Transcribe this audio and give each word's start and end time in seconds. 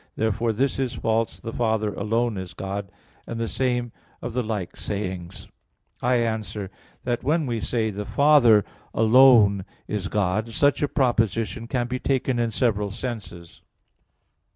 Therefore 0.15 0.51
this 0.51 0.79
is 0.79 0.95
false, 0.95 1.39
The 1.39 1.53
Father 1.53 1.93
alone 1.93 2.35
is 2.35 2.55
God; 2.55 2.91
and 3.27 3.39
the 3.39 3.47
same 3.47 3.91
of 4.19 4.33
the 4.33 4.41
like 4.41 4.75
sayings. 4.75 5.47
I 6.01 6.15
answer 6.15 6.71
that, 7.03 7.23
When 7.23 7.45
we 7.45 7.59
say, 7.59 7.91
"The 7.91 8.03
Father 8.03 8.65
alone 8.95 9.63
is 9.87 10.07
God," 10.07 10.49
such 10.49 10.81
a 10.81 10.87
proposition 10.87 11.67
can 11.67 11.85
be 11.85 11.99
taken 11.99 12.39
in 12.39 12.49
several 12.49 12.89
senses. 12.89 13.61